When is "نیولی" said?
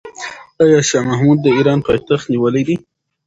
2.31-2.61